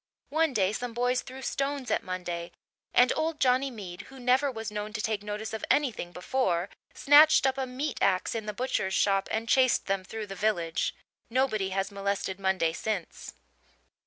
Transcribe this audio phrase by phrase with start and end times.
[0.29, 2.53] One day some boys threw stones at Monday
[2.91, 7.45] and old Johnny Mead, who never was known to take notice of anything before, snatched
[7.45, 10.95] up a meat axe in the butcher's shop and chased them through the village.
[11.29, 13.33] Nobody has molested Monday since.